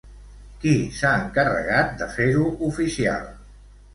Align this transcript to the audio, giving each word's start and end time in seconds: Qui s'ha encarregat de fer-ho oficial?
Qui 0.63 0.71
s'ha 0.99 1.09
encarregat 1.25 1.93
de 2.01 2.09
fer-ho 2.15 2.47
oficial? 2.71 3.31